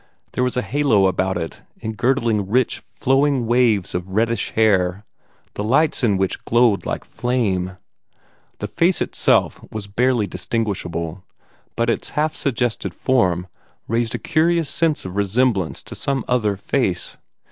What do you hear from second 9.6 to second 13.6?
was barely distinguishable, but its half suggested form